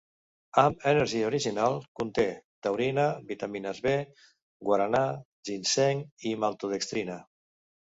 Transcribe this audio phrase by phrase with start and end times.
[0.61, 2.25] Amp Energy Original conté
[2.69, 3.97] taurina, vitamines B,
[4.73, 5.07] guaranà,
[5.53, 7.25] ginseng i maltodextrina.